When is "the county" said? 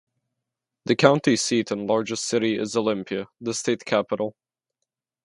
0.85-1.35